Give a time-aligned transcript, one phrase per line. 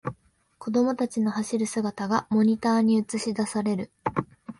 [0.57, 3.91] 子供たちの走る姿がモニターに映しだされる